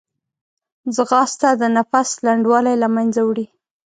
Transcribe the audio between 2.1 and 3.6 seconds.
لنډوالی له منځه وړي